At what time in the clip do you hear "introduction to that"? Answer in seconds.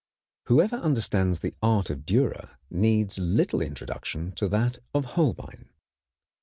3.61-4.79